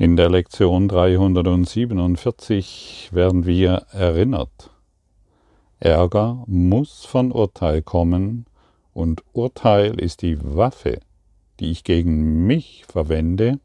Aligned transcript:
In 0.00 0.16
der 0.16 0.30
Lektion 0.30 0.88
347 0.88 3.10
werden 3.12 3.44
wir 3.44 3.84
erinnert. 3.92 4.70
Ärger 5.78 6.42
muss 6.46 7.04
von 7.04 7.30
Urteil 7.30 7.82
kommen 7.82 8.46
und 8.94 9.22
Urteil 9.34 10.00
ist 10.00 10.22
die 10.22 10.38
Waffe, 10.42 11.00
die 11.60 11.70
ich 11.70 11.84
gegen 11.84 12.46
mich 12.46 12.86
verwende, 12.86 13.60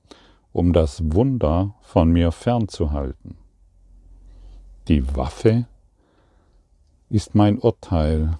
um 0.52 0.74
das 0.74 1.14
Wunder 1.14 1.74
von 1.80 2.12
mir 2.12 2.34
fernzuhalten. 2.34 3.38
Die 4.90 5.16
Waffe 5.16 5.68
ist 7.10 7.34
mein 7.34 7.60
Urteil, 7.60 8.38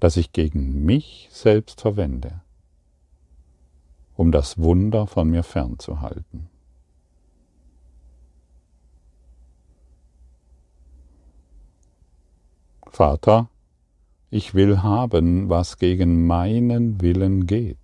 das 0.00 0.16
ich 0.16 0.32
gegen 0.32 0.84
mich 0.84 1.28
selbst 1.30 1.80
verwende 1.80 2.40
um 4.20 4.32
das 4.32 4.58
Wunder 4.58 5.06
von 5.06 5.30
mir 5.30 5.42
fernzuhalten. 5.42 6.50
Vater, 12.86 13.48
ich 14.28 14.52
will 14.52 14.82
haben, 14.82 15.48
was 15.48 15.78
gegen 15.78 16.26
meinen 16.26 17.00
Willen 17.00 17.46
geht, 17.46 17.78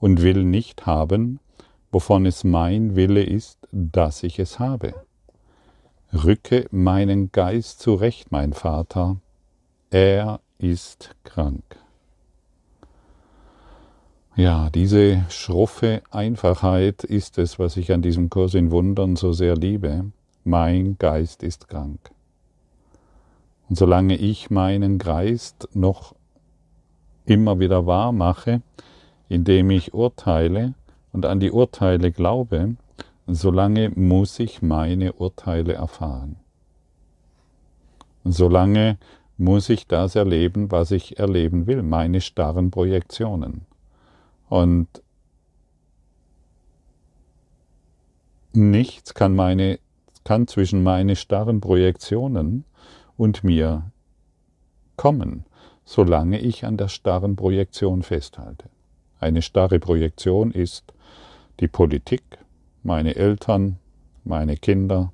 und 0.00 0.22
will 0.22 0.42
nicht 0.42 0.86
haben, 0.86 1.38
wovon 1.92 2.26
es 2.26 2.42
mein 2.42 2.96
Wille 2.96 3.22
ist, 3.22 3.60
dass 3.70 4.24
ich 4.24 4.40
es 4.40 4.58
habe. 4.58 4.92
Rücke 6.12 6.66
meinen 6.72 7.30
Geist 7.30 7.78
zurecht, 7.78 8.32
mein 8.32 8.54
Vater, 8.54 9.20
er 9.90 10.40
ist 10.58 11.14
krank. 11.22 11.76
Ja, 14.38 14.70
diese 14.70 15.24
schroffe 15.30 16.00
Einfachheit 16.12 17.02
ist 17.02 17.38
es, 17.38 17.58
was 17.58 17.76
ich 17.76 17.90
an 17.90 18.02
diesem 18.02 18.30
Kurs 18.30 18.54
in 18.54 18.70
Wundern 18.70 19.16
so 19.16 19.32
sehr 19.32 19.56
liebe. 19.56 20.12
Mein 20.44 20.96
Geist 20.96 21.42
ist 21.42 21.66
krank. 21.66 21.98
Und 23.68 23.76
solange 23.76 24.14
ich 24.14 24.48
meinen 24.48 24.98
Geist 24.98 25.68
noch 25.74 26.14
immer 27.26 27.58
wieder 27.58 27.86
wahr 27.86 28.12
mache, 28.12 28.62
indem 29.28 29.70
ich 29.70 29.92
urteile 29.92 30.74
und 31.12 31.26
an 31.26 31.40
die 31.40 31.50
Urteile 31.50 32.12
glaube, 32.12 32.76
solange 33.26 33.90
muss 33.90 34.38
ich 34.38 34.62
meine 34.62 35.14
Urteile 35.14 35.72
erfahren. 35.72 36.36
Solange 38.22 38.98
muss 39.36 39.68
ich 39.68 39.88
das 39.88 40.14
erleben, 40.14 40.70
was 40.70 40.92
ich 40.92 41.18
erleben 41.18 41.66
will, 41.66 41.82
meine 41.82 42.20
starren 42.20 42.70
Projektionen. 42.70 43.67
Und 44.48 44.88
nichts 48.52 49.14
kann, 49.14 49.34
meine, 49.34 49.78
kann 50.24 50.46
zwischen 50.46 50.82
meine 50.82 51.16
starren 51.16 51.60
Projektionen 51.60 52.64
und 53.16 53.44
mir 53.44 53.90
kommen, 54.96 55.44
solange 55.84 56.38
ich 56.40 56.64
an 56.64 56.76
der 56.76 56.88
starren 56.88 57.36
Projektion 57.36 58.02
festhalte. 58.02 58.68
Eine 59.20 59.42
starre 59.42 59.80
Projektion 59.80 60.50
ist 60.50 60.92
die 61.60 61.68
Politik, 61.68 62.22
meine 62.82 63.16
Eltern, 63.16 63.78
meine 64.24 64.56
Kinder, 64.56 65.12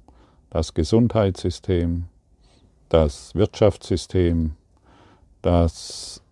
das 0.50 0.74
Gesundheitssystem, 0.74 2.04
das 2.88 3.34
Wirtschaftssystem, 3.34 4.56
das 5.42 6.22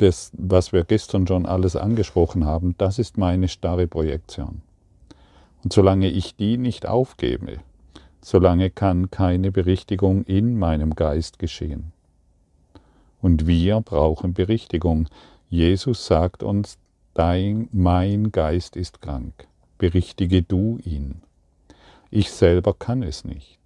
das, 0.00 0.32
was 0.36 0.72
wir 0.72 0.84
gestern 0.84 1.26
schon 1.26 1.46
alles 1.46 1.76
angesprochen 1.76 2.44
haben, 2.44 2.74
das 2.78 2.98
ist 2.98 3.18
meine 3.18 3.48
starre 3.48 3.86
Projektion. 3.86 4.62
Und 5.62 5.72
solange 5.72 6.08
ich 6.08 6.36
die 6.36 6.56
nicht 6.56 6.86
aufgebe, 6.86 7.58
solange 8.22 8.70
kann 8.70 9.10
keine 9.10 9.52
Berichtigung 9.52 10.24
in 10.24 10.58
meinem 10.58 10.94
Geist 10.94 11.38
geschehen. 11.38 11.92
Und 13.20 13.46
wir 13.46 13.80
brauchen 13.82 14.32
Berichtigung. 14.32 15.08
Jesus 15.50 16.06
sagt 16.06 16.42
uns, 16.42 16.78
dein, 17.12 17.68
mein 17.72 18.32
Geist 18.32 18.76
ist 18.76 19.02
krank. 19.02 19.46
Berichtige 19.76 20.42
du 20.42 20.78
ihn. 20.82 21.22
Ich 22.10 22.30
selber 22.30 22.74
kann 22.74 23.02
es 23.02 23.24
nicht. 23.24 23.58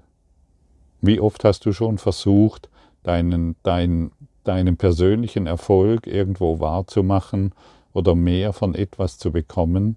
Wie 1.01 1.21
oft 1.21 1.45
hast 1.45 1.67
du 1.67 1.73
schon 1.73 1.99
versucht, 1.99 2.69
deinen, 3.03 3.57
dein, 3.63 4.11
deinen 4.45 4.77
persönlichen 4.77 5.47
Erfolg 5.47 6.07
irgendwo 6.07 6.61
wahrzumachen 6.61 7.53
oder 7.93 8.15
mehr 8.15 8.53
von 8.53 8.75
etwas 8.75 9.19
zu 9.19 9.33
bekommen, 9.33 9.97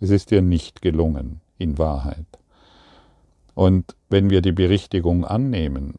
es 0.00 0.10
ist 0.10 0.30
dir 0.30 0.42
nicht 0.42 0.82
gelungen, 0.82 1.40
in 1.58 1.78
Wahrheit. 1.78 2.26
Und 3.54 3.94
wenn 4.08 4.30
wir 4.30 4.40
die 4.40 4.52
Berichtigung 4.52 5.24
annehmen, 5.24 5.94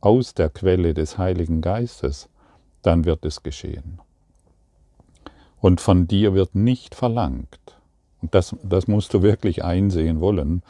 aus 0.00 0.34
der 0.34 0.50
Quelle 0.50 0.94
des 0.94 1.16
Heiligen 1.16 1.60
Geistes, 1.60 2.28
dann 2.82 3.04
wird 3.04 3.24
es 3.24 3.42
geschehen. 3.42 4.00
Und 5.60 5.80
von 5.80 6.08
dir 6.08 6.34
wird 6.34 6.54
nicht 6.54 6.94
verlangt, 6.94 7.58
und 8.20 8.34
das, 8.34 8.54
das 8.62 8.86
musst 8.86 9.14
du 9.14 9.22
wirklich 9.22 9.64
einsehen 9.64 10.20
wollen, 10.20 10.62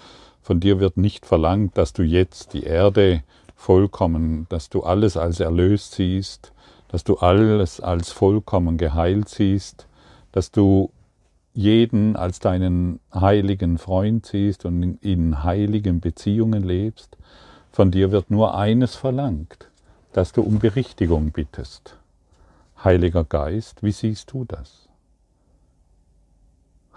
von 0.43 0.61
dir 0.61 0.81
wird 0.81 0.97
nicht 0.97 1.25
verlangt, 1.25 1.79
dass 1.79 1.93
du 1.93 2.03
jetzt 2.03 2.53
die 2.53 2.65
Erde 2.65 3.23
vollkommen, 3.63 4.47
dass 4.49 4.71
du 4.71 4.83
alles 4.83 5.17
als 5.17 5.39
erlöst 5.39 5.93
siehst, 5.93 6.53
dass 6.89 7.05
du 7.05 7.19
alles 7.19 7.81
als 7.81 8.11
vollkommen 8.11 8.77
geheilt 8.77 9.29
siehst, 9.29 9.87
dass 10.33 10.51
du 10.51 10.91
jeden 11.55 12.17
als 12.17 12.41
deinen 12.41 12.99
heiligen 13.15 13.79
Freund 13.79 14.27
siehst 14.27 14.65
und 14.65 14.99
in 15.01 15.45
heiligen 15.45 16.01
Beziehungen 16.01 16.65
lebst. 16.65 17.17
Von 17.71 17.93
dir 17.93 18.11
wird 18.11 18.31
nur 18.31 18.57
eines 18.57 18.97
verlangt, 18.97 19.71
dass 20.13 20.33
du 20.33 20.43
um 20.43 20.59
Berichtigung 20.59 21.31
bittest. 21.31 21.99
Heiliger 22.83 23.23
Geist, 23.23 23.83
wie 23.85 23.93
siehst 23.93 24.33
du 24.33 24.45
das? 24.45 24.89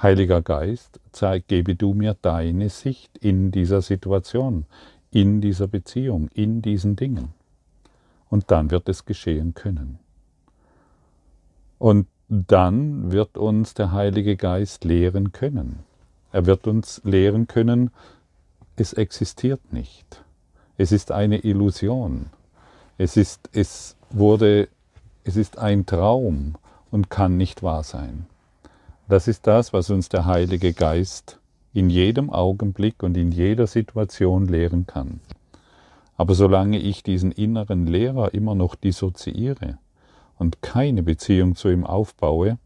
Heiliger 0.01 0.41
Geist, 0.41 0.99
zeig, 1.11 1.47
gebe 1.47 1.75
du 1.75 1.93
mir 1.93 2.17
deine 2.21 2.69
Sicht 2.69 3.17
in 3.19 3.51
dieser 3.51 3.81
Situation, 3.81 4.65
in 5.15 5.39
dieser 5.39 5.67
Beziehung, 5.67 6.27
in 6.33 6.61
diesen 6.61 6.97
Dingen. 6.97 7.29
Und 8.29 8.51
dann 8.51 8.69
wird 8.69 8.89
es 8.89 9.05
geschehen 9.05 9.53
können. 9.53 9.97
Und 11.79 12.07
dann 12.27 13.13
wird 13.13 13.37
uns 13.37 13.75
der 13.75 13.93
Heilige 13.93 14.35
Geist 14.35 14.83
lehren 14.83 15.31
können. 15.31 15.79
Er 16.33 16.45
wird 16.45 16.67
uns 16.67 16.99
lehren 17.05 17.47
können, 17.47 17.91
es 18.75 18.91
existiert 18.91 19.71
nicht. 19.71 20.21
Es 20.77 20.91
ist 20.91 21.13
eine 21.13 21.37
Illusion. 21.45 22.25
Es 22.97 23.15
ist, 23.15 23.49
es 23.53 23.95
wurde, 24.09 24.67
es 25.23 25.37
ist 25.37 25.57
ein 25.57 25.85
Traum 25.85 26.55
und 26.91 27.09
kann 27.09 27.37
nicht 27.37 27.63
wahr 27.63 27.83
sein. 27.83 28.25
Das 29.07 29.29
ist 29.29 29.47
das, 29.47 29.71
was 29.71 29.89
uns 29.89 30.09
der 30.09 30.25
Heilige 30.25 30.73
Geist 30.73 31.39
in 31.75 31.89
jedem 31.89 32.29
Augenblick 32.29 33.03
und 33.03 33.17
in 33.17 33.33
jeder 33.33 33.67
Situation 33.67 34.47
lehren 34.47 34.87
kann. 34.87 35.19
Aber 36.15 36.33
solange 36.33 36.79
ich 36.79 37.03
diesen 37.03 37.33
inneren 37.33 37.85
Lehrer 37.85 38.33
immer 38.33 38.55
noch 38.55 38.75
dissoziiere 38.75 39.77
und 40.39 40.61
keine 40.61 41.03
Beziehung 41.03 41.57
zu 41.57 41.67
ihm 41.67 41.85
aufbaue, 41.85 42.57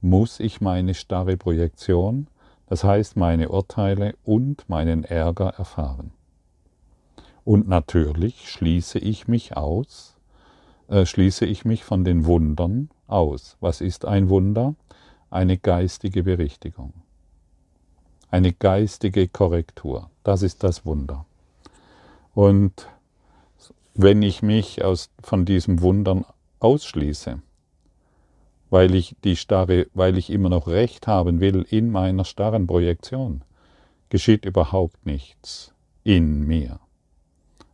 muss 0.00 0.40
ich 0.40 0.60
meine 0.60 0.94
starre 0.94 1.36
Projektion, 1.36 2.26
das 2.66 2.82
heißt 2.82 3.16
meine 3.16 3.50
Urteile 3.50 4.16
und 4.24 4.68
meinen 4.68 5.04
Ärger 5.04 5.50
erfahren. 5.50 6.10
Und 7.44 7.68
natürlich 7.68 8.50
schließe 8.50 8.98
ich 8.98 9.28
mich 9.28 9.56
aus, 9.56 10.16
äh, 10.88 11.06
schließe 11.06 11.46
ich 11.46 11.64
mich 11.64 11.84
von 11.84 12.02
den 12.02 12.26
Wundern 12.26 12.90
aus. 13.06 13.56
Was 13.60 13.80
ist 13.80 14.04
ein 14.04 14.28
Wunder? 14.28 14.74
Eine 15.30 15.56
geistige 15.56 16.24
Berichtigung 16.24 17.05
eine 18.30 18.52
geistige 18.52 19.28
Korrektur. 19.28 20.10
Das 20.24 20.42
ist 20.42 20.64
das 20.64 20.84
Wunder. 20.84 21.24
Und 22.34 22.88
wenn 23.94 24.22
ich 24.22 24.42
mich 24.42 24.84
aus, 24.84 25.10
von 25.22 25.44
diesem 25.44 25.80
Wundern 25.80 26.24
ausschließe, 26.60 27.40
weil 28.68 28.94
ich 28.94 29.16
die 29.24 29.36
starre, 29.36 29.86
weil 29.94 30.18
ich 30.18 30.30
immer 30.30 30.48
noch 30.48 30.66
Recht 30.66 31.06
haben 31.06 31.40
will 31.40 31.64
in 31.70 31.90
meiner 31.90 32.24
starren 32.24 32.66
Projektion, 32.66 33.42
geschieht 34.10 34.44
überhaupt 34.44 35.06
nichts 35.06 35.72
in 36.04 36.46
mir. 36.46 36.80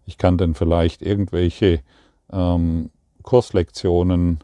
Ich 0.06 0.18
kann 0.18 0.38
dann 0.38 0.54
vielleicht 0.54 1.02
irgendwelche 1.02 1.80
ähm, 2.32 2.90
Kurslektionen 3.22 4.40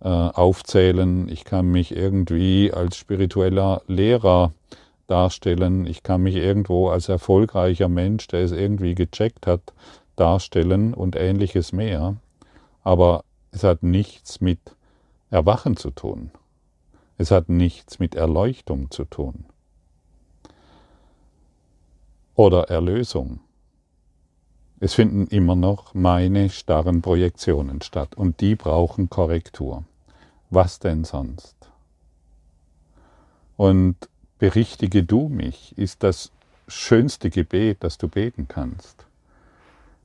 äh, 0.00 0.08
aufzählen, 0.08 1.28
ich 1.28 1.44
kann 1.44 1.70
mich 1.70 1.94
irgendwie 1.96 2.72
als 2.72 2.96
spiritueller 2.96 3.82
Lehrer 3.86 4.52
darstellen. 5.06 5.86
Ich 5.86 6.02
kann 6.02 6.22
mich 6.22 6.36
irgendwo 6.36 6.88
als 6.88 7.08
erfolgreicher 7.08 7.88
Mensch, 7.88 8.26
der 8.28 8.40
es 8.40 8.52
irgendwie 8.52 8.94
gecheckt 8.94 9.46
hat, 9.46 9.72
darstellen 10.16 10.94
und 10.94 11.16
ähnliches 11.16 11.72
mehr. 11.72 12.16
Aber 12.82 13.24
es 13.50 13.64
hat 13.64 13.82
nichts 13.82 14.40
mit 14.40 14.58
Erwachen 15.30 15.76
zu 15.76 15.90
tun. 15.90 16.30
Es 17.18 17.30
hat 17.30 17.48
nichts 17.48 17.98
mit 17.98 18.14
Erleuchtung 18.14 18.90
zu 18.90 19.04
tun. 19.04 19.46
oder 22.34 22.68
Erlösung. 22.68 23.40
Es 24.80 24.94
finden 24.94 25.26
immer 25.28 25.54
noch 25.54 25.94
meine 25.94 26.50
starren 26.50 27.00
Projektionen 27.00 27.80
statt 27.80 28.16
und 28.16 28.40
die 28.40 28.54
brauchen 28.54 29.08
Korrektur. 29.08 29.84
Was 30.50 30.78
denn 30.78 31.04
sonst? 31.04 31.56
Und 33.56 33.96
berichtige 34.44 35.02
du 35.02 35.30
mich 35.30 35.72
ist 35.78 36.02
das 36.02 36.30
schönste 36.68 37.30
Gebet, 37.30 37.78
das 37.80 37.96
du 37.96 38.08
beten 38.08 38.46
kannst. 38.46 39.06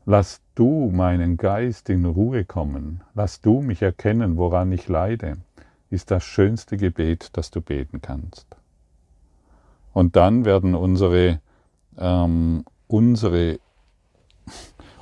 Lass 0.05 0.39
du 0.55 0.89
meinen 0.93 1.35
Geist 1.35 1.89
in 1.89 2.05
Ruhe 2.05 2.45
kommen, 2.45 3.01
lass 3.15 3.41
du 3.41 3.59
mich 3.59 3.81
erkennen, 3.81 4.37
woran 4.37 4.71
ich 4.71 4.87
leide, 4.87 5.39
ist 5.89 6.09
das 6.09 6.23
schönste 6.23 6.77
Gebet, 6.77 7.31
das 7.33 7.51
du 7.51 7.59
beten 7.59 8.01
kannst. 8.01 8.47
Und 9.91 10.15
dann 10.15 10.45
werden 10.45 10.73
unsere, 10.73 11.41
ähm, 11.97 12.63
unsere, 12.87 13.59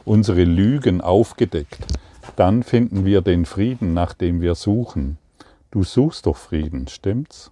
unsere 0.04 0.46
Lügen 0.46 1.00
aufgedeckt. 1.00 1.86
Dann 2.38 2.64
finden 2.64 3.06
wir 3.06 3.22
den 3.22 3.46
Frieden, 3.46 3.94
nach 3.94 4.16
dem 4.16 4.42
wir 4.42 4.56
suchen. 4.56 5.20
Du 5.70 5.84
suchst 5.84 6.26
doch 6.26 6.38
Frieden, 6.38 6.88
stimmt's? 6.88 7.52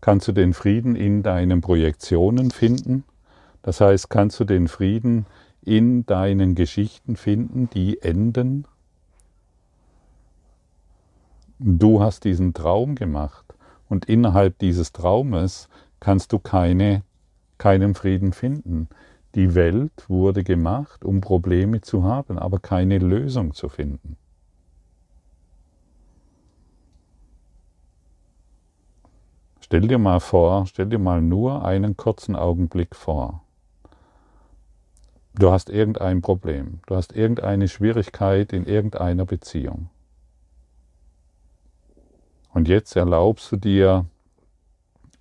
Kannst 0.00 0.28
du 0.28 0.32
den 0.32 0.52
Frieden 0.52 0.94
in 0.94 1.22
deinen 1.22 1.60
Projektionen 1.60 2.50
finden? 2.50 3.04
Das 3.62 3.80
heißt, 3.80 4.10
kannst 4.10 4.38
du 4.38 4.44
den 4.44 4.68
Frieden 4.68 5.26
in 5.62 6.06
deinen 6.06 6.54
Geschichten 6.54 7.16
finden, 7.16 7.68
die 7.70 8.00
enden? 8.02 8.66
Du 11.58 12.02
hast 12.02 12.24
diesen 12.24 12.54
Traum 12.54 12.94
gemacht 12.94 13.44
und 13.88 14.04
innerhalb 14.04 14.58
dieses 14.58 14.92
Traumes 14.92 15.68
kannst 16.00 16.32
du 16.32 16.38
keine, 16.38 17.02
keinen 17.58 17.94
Frieden 17.94 18.32
finden. 18.32 18.88
Die 19.34 19.54
Welt 19.54 20.08
wurde 20.08 20.44
gemacht, 20.44 21.04
um 21.04 21.20
Probleme 21.20 21.80
zu 21.80 22.04
haben, 22.04 22.38
aber 22.38 22.58
keine 22.58 22.98
Lösung 22.98 23.54
zu 23.54 23.68
finden. 23.68 24.16
Stell 29.66 29.88
dir 29.88 29.98
mal 29.98 30.20
vor, 30.20 30.64
stell 30.66 30.86
dir 30.86 31.00
mal 31.00 31.20
nur 31.20 31.64
einen 31.64 31.96
kurzen 31.96 32.36
Augenblick 32.36 32.94
vor. 32.94 33.42
Du 35.34 35.50
hast 35.50 35.70
irgendein 35.70 36.22
Problem, 36.22 36.78
du 36.86 36.94
hast 36.94 37.12
irgendeine 37.16 37.66
Schwierigkeit 37.66 38.52
in 38.52 38.64
irgendeiner 38.64 39.24
Beziehung. 39.24 39.90
Und 42.54 42.68
jetzt 42.68 42.94
erlaubst 42.94 43.50
du 43.50 43.56
dir 43.56 44.06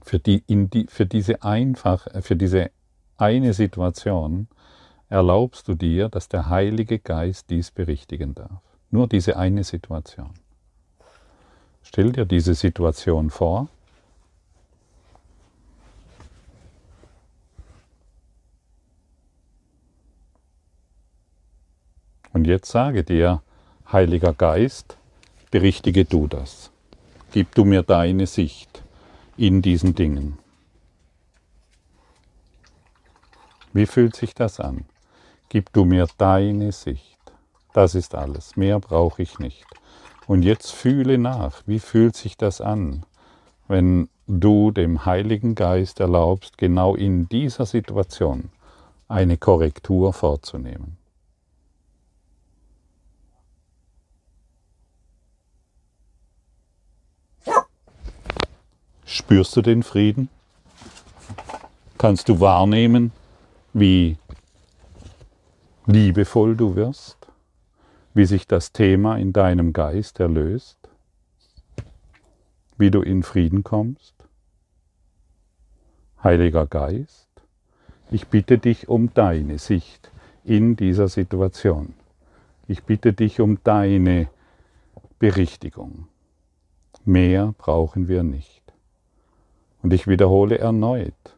für, 0.03 0.19
die, 0.19 0.43
die, 0.47 0.85
für 0.89 1.07
diese 1.07 1.41
einfach, 1.41 2.05
für 2.21 2.35
diese 2.35 2.69
eine 3.17 3.51
Situation, 3.53 4.47
erlaubst 5.09 5.67
du 5.67 5.73
dir, 5.73 6.07
dass 6.07 6.29
der 6.29 6.51
Heilige 6.51 6.99
Geist 6.99 7.49
dies 7.49 7.71
berichtigen 7.71 8.35
darf. 8.35 8.61
Nur 8.91 9.07
diese 9.07 9.37
eine 9.37 9.63
Situation. 9.63 10.35
Stell 11.81 12.11
dir 12.11 12.25
diese 12.25 12.53
Situation 12.53 13.31
vor 13.31 13.69
Und 22.35 22.44
jetzt 22.55 22.71
sage 22.71 23.03
dir, 23.03 23.41
Heiliger 23.91 24.31
Geist, 24.31 24.95
berichtige 25.51 26.05
du 26.05 26.27
das. 26.27 26.71
Gib 27.33 27.53
du 27.53 27.65
mir 27.65 27.83
deine 27.83 28.27
Sicht 28.27 28.81
in 29.35 29.61
diesen 29.61 29.93
Dingen. 29.93 30.37
Wie 33.73 33.85
fühlt 33.85 34.15
sich 34.15 34.33
das 34.33 34.61
an? 34.61 34.85
Gib 35.49 35.73
du 35.73 35.83
mir 35.83 36.07
deine 36.17 36.71
Sicht. 36.71 37.19
Das 37.73 37.93
ist 37.93 38.15
alles. 38.15 38.55
Mehr 38.55 38.79
brauche 38.79 39.21
ich 39.21 39.37
nicht. 39.37 39.65
Und 40.25 40.43
jetzt 40.43 40.71
fühle 40.71 41.17
nach. 41.17 41.61
Wie 41.65 41.79
fühlt 41.79 42.15
sich 42.15 42.37
das 42.37 42.61
an, 42.61 43.03
wenn 43.67 44.07
du 44.27 44.71
dem 44.71 45.05
Heiligen 45.05 45.55
Geist 45.55 45.99
erlaubst, 45.99 46.57
genau 46.57 46.95
in 46.95 47.27
dieser 47.27 47.65
Situation 47.65 48.49
eine 49.09 49.35
Korrektur 49.35 50.13
vorzunehmen? 50.13 50.97
Spürst 59.07 59.55
du 59.55 59.61
den 59.61 59.83
Frieden? 59.83 60.29
Kannst 61.99 62.27
du 62.27 62.39
wahrnehmen, 62.39 63.11
wie 63.71 64.17
liebevoll 65.85 66.55
du 66.55 66.75
wirst? 66.75 67.17
Wie 68.15 68.25
sich 68.25 68.47
das 68.47 68.71
Thema 68.71 69.17
in 69.17 69.31
deinem 69.31 69.73
Geist 69.73 70.19
erlöst? 70.19 70.79
Wie 72.77 72.89
du 72.89 73.01
in 73.01 73.21
Frieden 73.21 73.63
kommst? 73.63 74.15
Heiliger 76.23 76.65
Geist, 76.65 77.29
ich 78.09 78.27
bitte 78.27 78.57
dich 78.57 78.89
um 78.89 79.13
deine 79.13 79.59
Sicht 79.59 80.11
in 80.43 80.75
dieser 80.75 81.09
Situation. 81.09 81.93
Ich 82.67 82.83
bitte 82.83 83.13
dich 83.13 83.39
um 83.39 83.59
deine 83.63 84.29
Berichtigung. 85.19 86.07
Mehr 87.05 87.53
brauchen 87.59 88.07
wir 88.07 88.23
nicht. 88.23 88.65
Und 89.85 89.93
ich 89.93 90.07
wiederhole 90.07 90.57
erneut, 90.57 91.37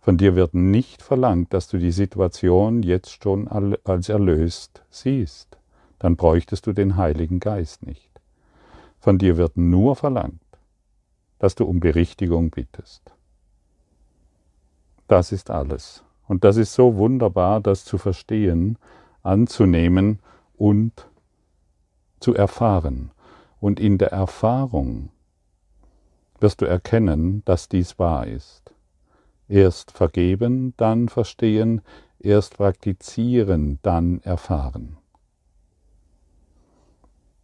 von 0.00 0.18
dir 0.18 0.36
wird 0.36 0.52
nicht 0.52 1.00
verlangt, 1.00 1.54
dass 1.54 1.66
du 1.66 1.78
die 1.78 1.92
Situation 1.92 2.82
jetzt 2.82 3.22
schon 3.22 3.48
als 3.48 4.10
erlöst 4.10 4.82
siehst. 4.90 5.56
Dann 5.98 6.16
bräuchtest 6.16 6.66
du 6.66 6.74
den 6.74 6.98
Heiligen 6.98 7.40
Geist 7.40 7.86
nicht. 7.86 8.10
Von 9.00 9.16
dir 9.16 9.38
wird 9.38 9.56
nur 9.56 9.96
verlangt, 9.96 10.42
dass 11.38 11.54
du 11.54 11.64
um 11.64 11.80
Berichtigung 11.80 12.50
bittest. 12.50 13.14
Das 15.06 15.32
ist 15.32 15.48
alles. 15.48 16.04
Und 16.26 16.44
das 16.44 16.58
ist 16.58 16.74
so 16.74 16.96
wunderbar, 16.96 17.62
das 17.62 17.82
zu 17.86 17.96
verstehen, 17.96 18.76
anzunehmen 19.22 20.18
und 20.58 21.08
zu 22.20 22.34
erfahren. 22.34 23.10
Und 23.58 23.80
in 23.80 23.96
der 23.96 24.12
Erfahrung 24.12 25.08
wirst 26.40 26.60
du 26.60 26.66
erkennen, 26.66 27.42
dass 27.44 27.68
dies 27.68 27.98
wahr 27.98 28.26
ist. 28.26 28.72
Erst 29.48 29.92
vergeben, 29.92 30.74
dann 30.76 31.08
verstehen, 31.08 31.80
erst 32.18 32.58
praktizieren, 32.58 33.78
dann 33.82 34.20
erfahren. 34.22 34.98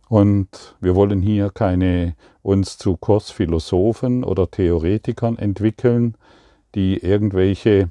Und 0.08 0.76
wir 0.80 0.94
wollen 0.94 1.22
hier 1.22 1.50
keine 1.50 2.14
uns 2.42 2.76
zu 2.76 2.96
Kursphilosophen 2.96 4.22
oder 4.22 4.50
Theoretikern 4.50 5.38
entwickeln, 5.38 6.16
die 6.74 6.98
irgendwelche, 6.98 7.90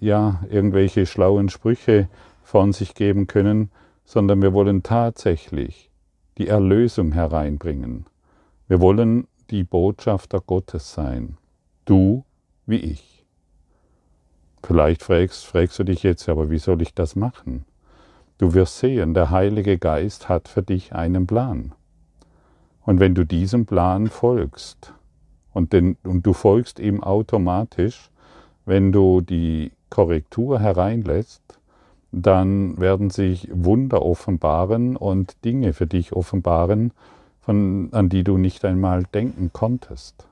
ja, 0.00 0.44
irgendwelche 0.50 1.06
schlauen 1.06 1.48
Sprüche 1.48 2.08
von 2.42 2.72
sich 2.72 2.94
geben 2.94 3.26
können, 3.26 3.70
sondern 4.04 4.42
wir 4.42 4.52
wollen 4.52 4.82
tatsächlich 4.82 5.90
die 6.38 6.48
Erlösung 6.48 7.12
hereinbringen. 7.12 8.06
Wir 8.68 8.80
wollen 8.80 9.26
die 9.50 9.64
Botschafter 9.64 10.40
Gottes 10.40 10.92
sein. 10.92 11.36
Du 11.84 12.24
wie 12.66 12.76
ich. 12.76 13.24
Vielleicht 14.62 15.02
fragst, 15.02 15.46
fragst 15.46 15.78
du 15.78 15.84
dich 15.84 16.02
jetzt, 16.02 16.28
aber 16.28 16.50
wie 16.50 16.58
soll 16.58 16.82
ich 16.82 16.94
das 16.94 17.14
machen? 17.14 17.64
Du 18.38 18.52
wirst 18.52 18.78
sehen, 18.78 19.14
der 19.14 19.30
Heilige 19.30 19.78
Geist 19.78 20.28
hat 20.28 20.48
für 20.48 20.62
dich 20.62 20.92
einen 20.92 21.26
Plan. 21.26 21.72
Und 22.84 23.00
wenn 23.00 23.14
du 23.14 23.24
diesem 23.24 23.66
Plan 23.66 24.08
folgst, 24.08 24.92
und, 25.52 25.72
den, 25.72 25.96
und 26.02 26.26
du 26.26 26.32
folgst 26.32 26.78
ihm 26.78 27.02
automatisch, 27.02 28.10
wenn 28.66 28.92
du 28.92 29.20
die 29.22 29.72
Korrektur 29.88 30.60
hereinlässt, 30.60 31.42
dann 32.12 32.78
werden 32.78 33.10
sich 33.10 33.48
Wunder 33.52 34.02
offenbaren 34.02 34.96
und 34.96 35.44
Dinge 35.44 35.72
für 35.72 35.86
dich 35.86 36.12
offenbaren, 36.12 36.92
von, 37.46 37.90
an 37.92 38.08
die 38.08 38.24
du 38.24 38.38
nicht 38.38 38.64
einmal 38.64 39.04
denken 39.04 39.52
konntest. 39.52 40.26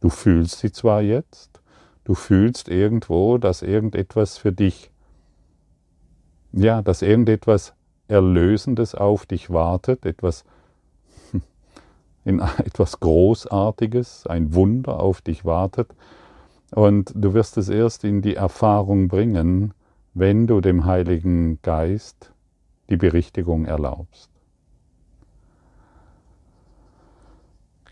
Du 0.00 0.08
fühlst 0.08 0.60
sie 0.60 0.70
zwar 0.70 1.02
jetzt, 1.02 1.60
du 2.04 2.14
fühlst 2.14 2.68
irgendwo, 2.68 3.38
dass 3.38 3.62
irgendetwas 3.62 4.38
für 4.38 4.52
dich, 4.52 4.92
ja, 6.52 6.80
dass 6.80 7.02
irgendetwas 7.02 7.74
Erlösendes 8.06 8.94
auf 8.94 9.26
dich 9.26 9.50
wartet, 9.50 10.06
etwas, 10.06 10.44
in 12.24 12.38
etwas 12.38 13.00
Großartiges, 13.00 14.28
ein 14.28 14.54
Wunder 14.54 15.00
auf 15.00 15.20
dich 15.20 15.44
wartet. 15.44 15.92
Und 16.70 17.12
du 17.16 17.34
wirst 17.34 17.56
es 17.56 17.68
erst 17.68 18.04
in 18.04 18.22
die 18.22 18.36
Erfahrung 18.36 19.08
bringen, 19.08 19.74
wenn 20.14 20.46
du 20.46 20.60
dem 20.60 20.84
Heiligen 20.84 21.60
Geist 21.62 22.30
die 22.90 22.96
Berichtigung 22.96 23.64
erlaubst. 23.64 24.30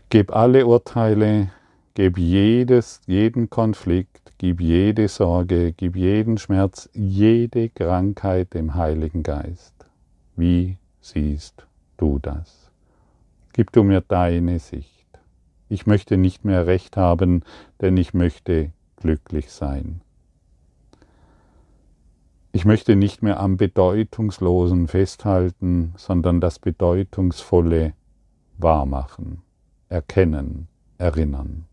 Gib 0.09 0.33
alle 0.33 0.65
Urteile, 0.65 1.49
Gib 1.97 2.19
jedes, 2.19 3.01
jeden 3.07 3.49
Konflikt, 3.49 4.31
gib 4.37 4.61
jede 4.61 5.07
Sorge, 5.07 5.73
gib 5.73 5.95
jeden 5.95 6.37
Schmerz, 6.37 6.91
jede 6.93 7.69
Krankheit 7.69 8.53
dem 8.53 8.75
Heiligen 8.75 9.23
Geist. 9.23 9.73
Wie 10.35 10.77
siehst 11.01 11.65
du 11.97 12.19
das? 12.19 12.69
Gib 13.51 13.71
du 13.71 13.81
mir 13.81 14.01
deine 14.01 14.59
Sicht. 14.59 15.07
Ich 15.69 15.87
möchte 15.87 16.17
nicht 16.17 16.45
mehr 16.45 16.67
Recht 16.67 16.97
haben, 16.97 17.43
denn 17.81 17.97
ich 17.97 18.13
möchte 18.13 18.71
glücklich 18.97 19.51
sein. 19.51 20.01
Ich 22.51 22.63
möchte 22.63 22.95
nicht 22.95 23.23
mehr 23.23 23.39
am 23.39 23.57
Bedeutungslosen 23.57 24.87
festhalten, 24.87 25.95
sondern 25.97 26.41
das 26.41 26.59
Bedeutungsvolle 26.59 27.93
wahrmachen, 28.59 29.41
erkennen, 29.89 30.67
erinnern. 30.97 31.65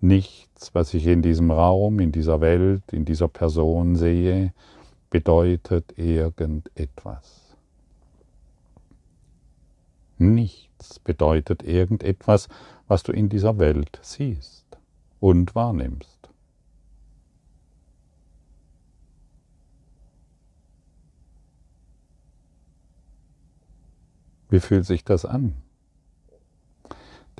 Nichts, 0.00 0.74
was 0.74 0.94
ich 0.94 1.06
in 1.06 1.22
diesem 1.22 1.50
Raum, 1.50 2.00
in 2.00 2.12
dieser 2.12 2.40
Welt, 2.40 2.82
in 2.92 3.04
dieser 3.04 3.28
Person 3.28 3.94
sehe, 3.94 4.52
bedeutet 5.10 5.96
irgendetwas. 5.96 7.56
Nichts 10.18 10.98
bedeutet 10.98 11.62
irgendetwas, 11.62 12.48
was 12.88 13.02
du 13.02 13.12
in 13.12 13.28
dieser 13.28 13.58
Welt 13.58 13.98
siehst 14.02 14.66
und 15.20 15.54
wahrnimmst. 15.54 16.30
Wie 24.48 24.60
fühlt 24.60 24.84
sich 24.84 25.04
das 25.04 25.24
an? 25.24 25.54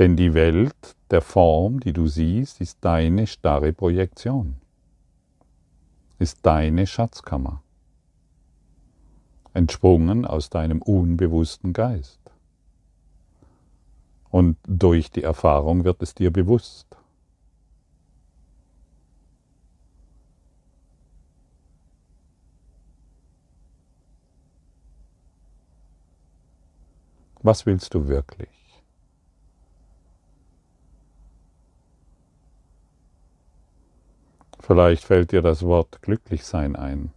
Denn 0.02 0.16
die 0.16 0.34
Welt 0.34 0.96
der 1.12 1.22
Form, 1.22 1.78
die 1.78 1.92
du 1.92 2.08
siehst, 2.08 2.60
ist 2.60 2.78
deine 2.80 3.28
starre 3.28 3.72
Projektion, 3.72 4.56
ist 6.18 6.44
deine 6.44 6.88
Schatzkammer, 6.88 7.62
entsprungen 9.54 10.24
aus 10.24 10.50
deinem 10.50 10.82
unbewussten 10.82 11.72
Geist. 11.72 12.18
Und 14.28 14.56
durch 14.66 15.08
die 15.12 15.22
Erfahrung 15.22 15.84
wird 15.84 16.02
es 16.02 16.16
dir 16.16 16.32
bewusst. 16.32 16.88
Was 27.40 27.66
willst 27.66 27.94
du 27.94 28.08
wirklich? 28.08 28.61
Vielleicht 34.64 35.02
fällt 35.02 35.32
dir 35.32 35.42
das 35.42 35.64
Wort 35.64 36.02
glücklich 36.02 36.44
sein 36.44 36.76
ein, 36.76 37.10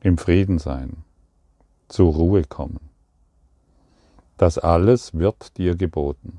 im 0.00 0.16
Frieden 0.16 0.60
sein, 0.60 1.02
zur 1.88 2.12
Ruhe 2.14 2.44
kommen. 2.44 2.78
Das 4.36 4.58
alles 4.58 5.12
wird 5.14 5.58
dir 5.58 5.74
geboten, 5.74 6.38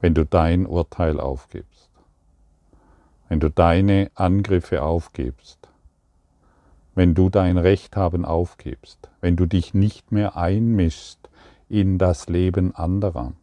wenn 0.00 0.14
du 0.14 0.24
dein 0.24 0.64
Urteil 0.64 1.20
aufgibst, 1.20 1.90
wenn 3.28 3.38
du 3.38 3.50
deine 3.50 4.10
Angriffe 4.14 4.82
aufgibst, 4.82 5.68
wenn 6.94 7.14
du 7.14 7.28
dein 7.28 7.58
Recht 7.58 7.96
haben 7.96 8.24
aufgibst, 8.24 9.10
wenn 9.20 9.36
du 9.36 9.44
dich 9.44 9.74
nicht 9.74 10.10
mehr 10.10 10.38
einmischst 10.38 11.28
in 11.68 11.98
das 11.98 12.30
Leben 12.30 12.74
anderer 12.74 13.34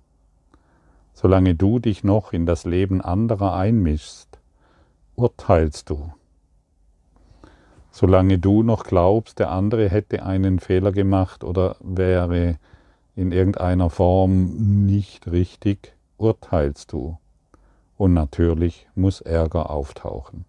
Solange 1.22 1.54
du 1.54 1.80
dich 1.80 2.06
noch 2.06 2.32
in 2.32 2.46
das 2.46 2.64
Leben 2.64 3.02
anderer 3.02 3.54
einmischst, 3.54 4.40
urteilst 5.18 5.90
du. 5.90 6.14
Solange 7.92 8.40
du 8.40 8.64
noch 8.64 8.86
glaubst, 8.86 9.38
der 9.40 9.52
andere 9.52 9.90
hätte 9.90 10.24
einen 10.24 10.62
Fehler 10.62 10.94
gemacht 10.94 11.44
oder 11.44 11.76
wäre 11.82 12.58
in 13.18 13.34
irgendeiner 13.34 13.90
Form 13.90 14.86
nicht 14.86 15.30
richtig, 15.30 15.94
urteilst 16.16 16.94
du. 16.94 17.18
Und 17.98 18.14
natürlich 18.14 18.88
muss 18.96 19.20
Ärger 19.20 19.72
auftauchen. 19.72 20.46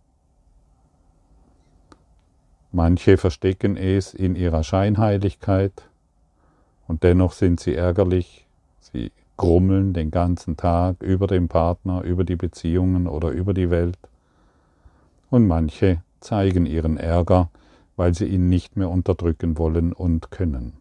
Manche 2.71 3.17
verstecken 3.17 3.77
es 3.77 4.15
in 4.15 4.37
ihrer 4.37 4.63
Scheinheiligkeit 4.63 5.89
und 6.87 7.03
dennoch 7.03 7.33
sind 7.33 7.59
sie 7.59 7.75
ärgerlich, 7.75 8.47
sie 8.79 9.11
grummeln 9.41 9.95
den 9.95 10.11
ganzen 10.11 10.59
Tag 10.59 11.03
über 11.03 11.27
den 11.27 11.49
Partner, 11.49 12.03
über 12.03 12.25
die 12.25 12.37
Beziehungen 12.37 13.07
oder 13.07 13.31
über 13.31 13.55
die 13.55 13.71
Welt. 13.71 13.97
Und 15.31 15.47
manche 15.47 16.03
zeigen 16.21 16.67
ihren 16.67 16.99
Ärger, 16.99 17.49
weil 17.97 18.13
sie 18.13 18.27
ihn 18.27 18.51
nicht 18.51 18.77
mehr 18.77 18.91
unterdrücken 18.91 19.57
wollen 19.57 19.95
und 19.95 20.31
können. 20.31 20.75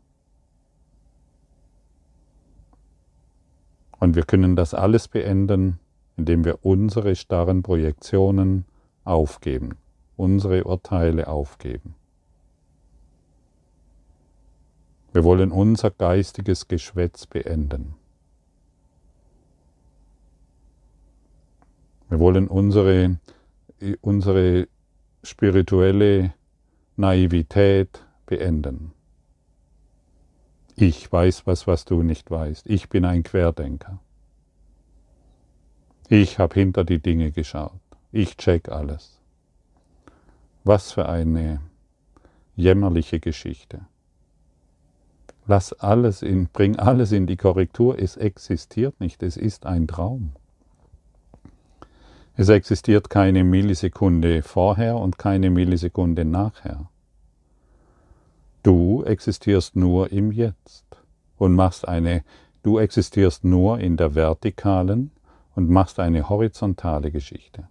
Und 3.97 4.17
wir 4.17 4.23
können 4.23 4.57
das 4.57 4.73
alles 4.73 5.07
beenden, 5.07 5.79
indem 6.17 6.43
wir 6.43 6.65
unsere 6.65 7.15
starren 7.15 7.63
Projektionen 7.63 8.65
aufgeben, 9.05 9.77
unsere 10.17 10.65
Urteile 10.65 11.29
aufgeben. 11.29 11.95
Wir 15.13 15.23
wollen 15.23 15.53
unser 15.53 15.91
geistiges 15.91 16.67
Geschwätz 16.67 17.25
beenden. 17.25 17.95
Wir 22.09 22.19
wollen 22.19 22.47
unsere, 22.47 23.17
unsere 24.01 24.67
spirituelle 25.23 26.33
Naivität 26.95 28.03
beenden. 28.25 28.93
Ich 30.75 31.11
weiß 31.11 31.45
was, 31.45 31.67
was 31.67 31.85
du 31.85 32.01
nicht 32.01 32.31
weißt. 32.31 32.67
Ich 32.67 32.89
bin 32.89 33.05
ein 33.05 33.21
Querdenker. 33.21 33.99
Ich 36.07 36.39
habe 36.39 36.55
hinter 36.55 36.83
die 36.83 36.99
Dinge 36.99 37.31
geschaut. 37.31 37.79
Ich 38.11 38.37
check 38.37 38.69
alles. 38.69 39.21
Was 40.63 40.91
für 40.91 41.07
eine 41.07 41.61
jämmerliche 42.55 43.19
Geschichte. 43.19 43.81
Lass 45.45 45.73
alles 45.73 46.23
in, 46.23 46.47
bring 46.47 46.77
alles 46.77 47.11
in 47.11 47.27
die 47.27 47.37
Korrektur. 47.37 47.99
Es 47.99 48.17
existiert 48.17 48.99
nicht. 48.99 49.21
Es 49.21 49.37
ist 49.37 49.65
ein 49.65 49.87
Traum. 49.87 50.33
Es 52.39 52.47
existiert 52.47 53.09
keine 53.09 53.43
Millisekunde 53.43 54.43
vorher 54.43 54.95
und 54.95 55.17
keine 55.17 55.49
Millisekunde 55.49 56.23
nachher. 56.23 56.89
Du 58.63 59.03
existierst 59.03 59.75
nur 59.75 60.13
im 60.13 60.31
Jetzt 60.31 60.85
und 61.37 61.53
machst 61.53 61.85
eine, 61.85 62.23
du 62.63 62.79
existierst 62.79 63.43
nur 63.43 63.79
in 63.79 63.97
der 63.97 64.15
vertikalen 64.15 65.11
und 65.53 65.69
machst 65.69 65.99
eine 65.99 66.29
horizontale 66.29 67.11
Geschichte. 67.11 67.67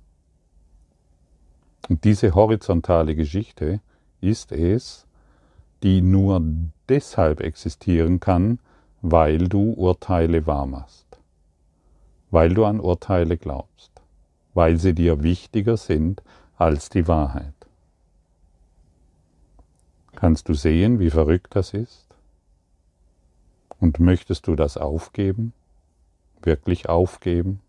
Und 1.88 2.04
diese 2.04 2.34
horizontale 2.34 3.14
Geschichte 3.14 3.80
ist 4.20 4.52
es, 4.52 5.06
die 5.82 6.02
nur 6.02 6.42
deshalb 6.90 7.40
existieren 7.40 8.20
kann, 8.20 8.58
weil 9.00 9.48
du 9.48 9.72
Urteile 9.72 10.46
wahrmachst, 10.46 11.06
weil 12.30 12.52
du 12.52 12.66
an 12.66 12.80
Urteile 12.80 13.38
glaubst 13.38 13.97
weil 14.58 14.76
sie 14.76 14.92
dir 14.92 15.22
wichtiger 15.22 15.76
sind 15.76 16.20
als 16.56 16.90
die 16.90 17.06
Wahrheit. 17.06 17.54
Kannst 20.16 20.48
du 20.48 20.54
sehen, 20.54 20.98
wie 20.98 21.10
verrückt 21.10 21.54
das 21.54 21.74
ist? 21.74 22.08
Und 23.78 24.00
möchtest 24.00 24.48
du 24.48 24.56
das 24.56 24.76
aufgeben? 24.76 25.52
Wirklich 26.42 26.88
aufgeben? 26.88 27.60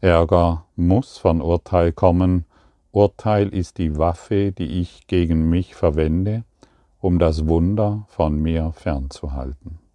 Ärger 0.00 0.64
muss 0.76 1.18
von 1.18 1.42
Urteil 1.42 1.90
kommen. 1.90 2.44
Urteil 2.92 3.48
ist 3.48 3.78
die 3.78 3.98
Waffe, 3.98 4.52
die 4.52 4.80
ich 4.80 5.08
gegen 5.08 5.50
mich 5.50 5.74
verwende, 5.74 6.44
um 7.00 7.18
das 7.18 7.48
Wunder 7.48 8.06
von 8.06 8.40
mir 8.40 8.70
fernzuhalten. 8.70 9.87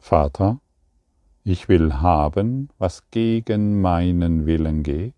Vater, 0.00 0.60
ich 1.44 1.68
will 1.68 1.94
haben, 1.94 2.70
was 2.78 3.10
gegen 3.10 3.80
meinen 3.80 4.46
Willen 4.46 4.82
geht, 4.82 5.14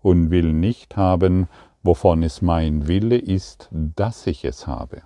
und 0.00 0.30
will 0.30 0.52
nicht 0.52 0.96
haben, 0.96 1.48
wovon 1.82 2.22
es 2.22 2.40
mein 2.40 2.88
Wille 2.88 3.18
ist, 3.18 3.68
dass 3.70 4.26
ich 4.26 4.44
es 4.44 4.66
habe. 4.66 5.02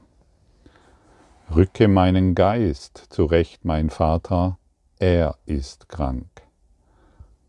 Rücke 1.55 1.88
meinen 1.88 2.35
Geist 2.35 3.07
zurecht, 3.09 3.65
mein 3.65 3.91
Vater, 3.91 4.59
er 4.99 5.37
ist 5.47 5.88
krank. 5.88 6.29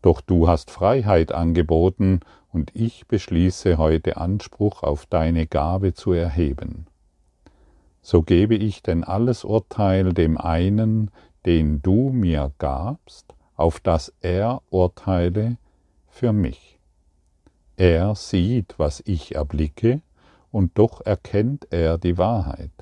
Doch 0.02 0.20
du 0.22 0.48
hast 0.48 0.70
Freiheit 0.70 1.30
angeboten, 1.30 2.20
und 2.52 2.74
ich 2.74 3.06
beschließe 3.06 3.78
heute 3.78 4.16
Anspruch 4.16 4.82
auf 4.82 5.06
deine 5.06 5.46
Gabe 5.46 5.94
zu 5.94 6.12
erheben. 6.12 6.86
so 8.02 8.22
gebe 8.22 8.54
ich 8.54 8.82
denn 8.82 9.04
alles 9.04 9.44
Urteil 9.44 10.12
dem 10.12 10.38
einen, 10.38 11.10
den 11.46 11.82
du 11.82 12.10
mir 12.10 12.52
gabst, 12.58 13.34
auf 13.56 13.80
das 13.80 14.12
er 14.20 14.62
urteile 14.70 15.56
für 16.08 16.32
mich. 16.32 16.78
Er 17.76 18.14
sieht, 18.14 18.78
was 18.78 19.02
ich 19.06 19.34
erblicke, 19.34 20.02
und 20.52 20.76
doch 20.78 21.00
erkennt 21.06 21.68
er 21.70 21.96
die 21.96 22.18
Wahrheit. 22.18 22.72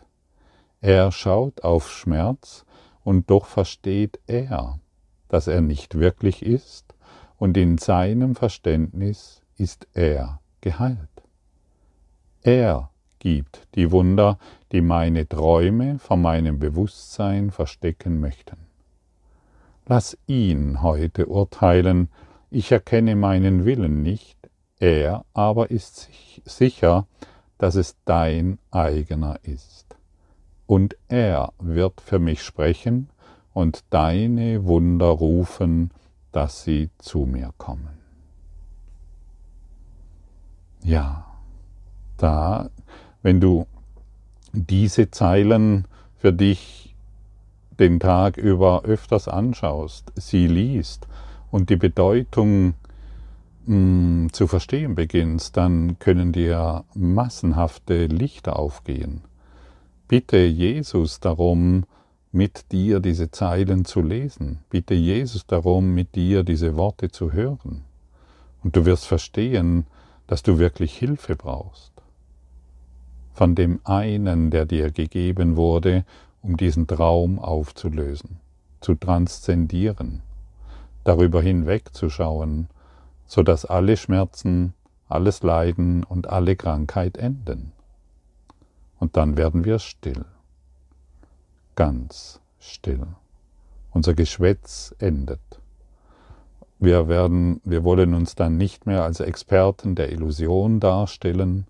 Er 0.80 1.12
schaut 1.12 1.62
auf 1.62 1.90
Schmerz, 1.90 2.64
und 3.04 3.30
doch 3.30 3.46
versteht 3.46 4.18
er, 4.26 4.78
dass 5.28 5.46
er 5.46 5.60
nicht 5.60 5.94
wirklich 5.94 6.42
ist, 6.44 6.94
und 7.36 7.56
in 7.56 7.78
seinem 7.78 8.34
Verständnis 8.34 9.42
ist 9.56 9.86
er 9.94 10.40
geheilt. 10.60 10.98
Er 12.42 12.90
gibt 13.18 13.66
die 13.74 13.90
Wunder, 13.90 14.38
die 14.72 14.80
meine 14.80 15.28
Träume 15.28 15.98
vor 15.98 16.16
meinem 16.16 16.58
Bewusstsein 16.58 17.50
verstecken 17.50 18.20
möchten. 18.20 18.56
Lass 19.86 20.18
ihn 20.26 20.82
heute 20.82 21.26
urteilen, 21.26 22.08
ich 22.50 22.72
erkenne 22.72 23.16
meinen 23.16 23.64
Willen 23.64 24.02
nicht, 24.02 24.38
er 24.78 25.24
aber 25.34 25.70
ist 25.70 26.08
sicher, 26.44 27.06
dass 27.58 27.74
es 27.74 27.96
dein 28.04 28.58
eigener 28.70 29.38
ist. 29.42 29.96
Und 30.66 30.96
er 31.08 31.52
wird 31.58 32.00
für 32.00 32.18
mich 32.18 32.42
sprechen 32.42 33.08
und 33.54 33.84
deine 33.90 34.64
Wunder 34.64 35.06
rufen, 35.06 35.90
dass 36.32 36.62
sie 36.62 36.90
zu 36.98 37.20
mir 37.20 37.52
kommen. 37.56 37.98
Ja, 40.82 41.26
da, 42.18 42.70
wenn 43.28 43.40
du 43.40 43.66
diese 44.54 45.10
Zeilen 45.10 45.84
für 46.16 46.32
dich 46.32 46.94
den 47.78 48.00
Tag 48.00 48.38
über 48.38 48.84
öfters 48.84 49.28
anschaust, 49.28 50.10
sie 50.16 50.46
liest 50.46 51.06
und 51.50 51.68
die 51.68 51.76
Bedeutung 51.76 52.72
mh, 53.66 53.66
hm, 53.66 54.28
zu 54.32 54.46
verstehen 54.46 54.94
beginnst, 54.94 55.58
dann 55.58 55.98
können 55.98 56.32
dir 56.32 56.84
massenhafte 56.94 58.06
Lichter 58.06 58.58
aufgehen. 58.58 59.20
Bitte 60.08 60.38
Jesus 60.38 61.20
darum, 61.20 61.84
mit 62.32 62.72
dir 62.72 62.98
diese 62.98 63.30
Zeilen 63.30 63.84
zu 63.84 64.00
lesen. 64.00 64.60
Bitte 64.70 64.94
Jesus 64.94 65.46
darum, 65.46 65.92
mit 65.92 66.14
dir 66.14 66.44
diese 66.44 66.76
Worte 66.78 67.10
zu 67.10 67.34
hören. 67.34 67.84
Und 68.64 68.74
du 68.74 68.86
wirst 68.86 69.04
verstehen, 69.04 69.84
dass 70.26 70.42
du 70.42 70.58
wirklich 70.58 70.96
Hilfe 70.96 71.36
brauchst. 71.36 71.97
Von 73.38 73.54
dem 73.54 73.78
einen, 73.84 74.50
der 74.50 74.66
dir 74.66 74.90
gegeben 74.90 75.54
wurde, 75.54 76.04
um 76.42 76.56
diesen 76.56 76.88
Traum 76.88 77.38
aufzulösen, 77.38 78.40
zu 78.80 78.96
transzendieren, 78.96 80.22
darüber 81.04 81.40
hinwegzuschauen, 81.40 82.66
so 83.26 83.44
dass 83.44 83.64
alle 83.64 83.96
Schmerzen, 83.96 84.74
alles 85.08 85.44
Leiden 85.44 86.02
und 86.02 86.28
alle 86.28 86.56
Krankheit 86.56 87.16
enden. 87.16 87.70
Und 88.98 89.16
dann 89.16 89.36
werden 89.36 89.64
wir 89.64 89.78
still 89.78 90.24
ganz 91.76 92.40
still. 92.58 93.06
Unser 93.92 94.14
Geschwätz 94.14 94.96
endet. 94.98 95.60
Wir, 96.80 97.06
werden, 97.06 97.60
wir 97.62 97.84
wollen 97.84 98.14
uns 98.14 98.34
dann 98.34 98.56
nicht 98.56 98.84
mehr 98.86 99.04
als 99.04 99.20
Experten 99.20 99.94
der 99.94 100.10
Illusion 100.10 100.80
darstellen. 100.80 101.68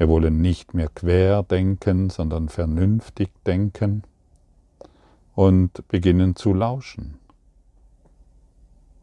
Wir 0.00 0.08
wollen 0.08 0.40
nicht 0.40 0.72
mehr 0.72 0.88
quer 0.88 1.42
denken, 1.42 2.08
sondern 2.08 2.48
vernünftig 2.48 3.28
denken 3.44 4.02
und 5.34 5.86
beginnen 5.88 6.36
zu 6.36 6.54
lauschen. 6.54 7.18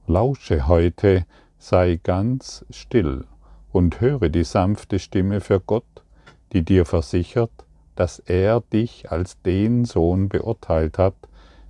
Lausche 0.08 0.68
heute, 0.68 1.28
sei 1.60 2.00
ganz 2.02 2.66
still 2.72 3.26
und 3.72 4.02
höre 4.02 4.30
die 4.30 4.44
sanfte 4.44 4.98
Stimme 4.98 5.40
für 5.40 5.60
Gott, 5.60 6.04
die 6.52 6.64
dir 6.64 6.84
versichert, 6.84 7.52
dass 7.96 8.18
er 8.18 8.62
dich 8.62 9.12
als 9.12 9.40
den 9.44 9.86
Sohn 9.86 10.30
beurteilt 10.30 10.98
hat, 10.98 11.14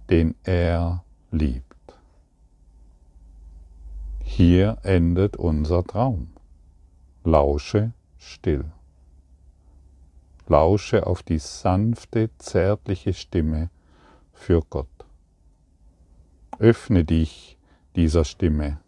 den 0.09 0.35
er 0.45 1.03
liebt. 1.31 1.65
Hier 4.21 4.77
endet 4.83 5.35
unser 5.35 5.83
Traum. 5.83 6.29
Lausche 7.25 7.91
still. 8.17 8.63
Lausche 10.47 11.07
auf 11.07 11.23
die 11.23 11.39
sanfte, 11.39 12.29
zärtliche 12.37 13.13
Stimme 13.13 13.69
für 14.33 14.61
Gott. 14.69 14.87
Öffne 16.59 17.03
dich 17.03 17.57
dieser 17.95 18.23
Stimme 18.23 18.79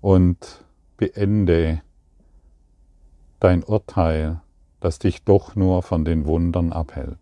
und 0.00 0.64
beende 0.96 1.82
dein 3.40 3.62
Urteil 3.62 4.40
das 4.80 4.98
dich 4.98 5.24
doch 5.24 5.56
nur 5.56 5.82
von 5.82 6.04
den 6.04 6.26
Wundern 6.26 6.72
abhält. 6.72 7.18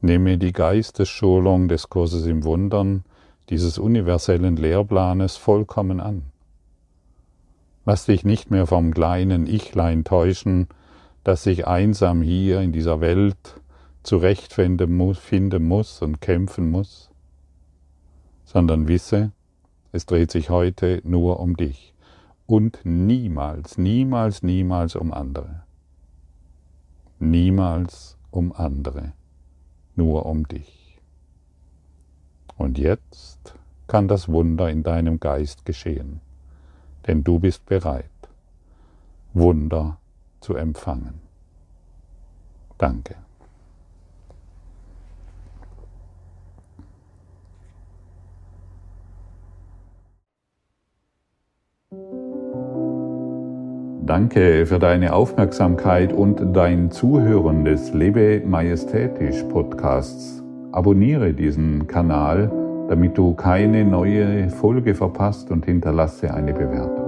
Nehme 0.00 0.38
die 0.38 0.52
Geistesschulung 0.52 1.68
des 1.68 1.88
Kurses 1.88 2.26
im 2.26 2.44
Wundern, 2.44 3.04
dieses 3.50 3.78
universellen 3.78 4.56
Lehrplanes 4.56 5.36
vollkommen 5.36 6.00
an. 6.00 6.22
Lass 7.84 8.06
dich 8.06 8.24
nicht 8.24 8.50
mehr 8.50 8.66
vom 8.66 8.92
kleinen 8.92 9.46
Ichlein 9.46 10.04
täuschen, 10.04 10.68
das 11.24 11.42
sich 11.42 11.66
einsam 11.66 12.22
hier 12.22 12.60
in 12.60 12.72
dieser 12.72 13.00
Welt 13.00 13.60
zurechtfinden 14.02 14.96
muss 14.96 16.00
und 16.02 16.20
kämpfen 16.20 16.70
muss, 16.70 17.10
sondern 18.44 18.88
wisse, 18.88 19.32
es 19.92 20.06
dreht 20.06 20.30
sich 20.30 20.50
heute 20.50 21.00
nur 21.04 21.40
um 21.40 21.56
dich 21.56 21.94
und 22.46 22.80
niemals, 22.84 23.76
niemals, 23.76 24.42
niemals 24.42 24.96
um 24.96 25.12
andere. 25.12 25.62
Niemals 27.18 28.16
um 28.30 28.52
andere, 28.52 29.12
nur 29.96 30.24
um 30.24 30.48
dich. 30.48 30.98
Und 32.56 32.78
jetzt 32.78 33.54
kann 33.86 34.08
das 34.08 34.28
Wunder 34.28 34.70
in 34.70 34.82
deinem 34.82 35.20
Geist 35.20 35.64
geschehen, 35.64 36.20
denn 37.06 37.24
du 37.24 37.38
bist 37.38 37.66
bereit, 37.66 38.04
Wunder 39.34 39.98
zu 40.40 40.54
empfangen. 40.54 41.20
Danke. 42.78 43.16
Danke 54.08 54.64
für 54.64 54.78
deine 54.78 55.12
Aufmerksamkeit 55.12 56.14
und 56.14 56.56
dein 56.56 56.90
Zuhören 56.90 57.66
des 57.66 57.92
Lebe 57.92 58.40
Majestätisch 58.46 59.42
Podcasts. 59.50 60.42
Abonniere 60.72 61.34
diesen 61.34 61.86
Kanal, 61.86 62.50
damit 62.88 63.18
du 63.18 63.34
keine 63.34 63.84
neue 63.84 64.48
Folge 64.48 64.94
verpasst 64.94 65.50
und 65.50 65.66
hinterlasse 65.66 66.32
eine 66.32 66.54
Bewertung. 66.54 67.07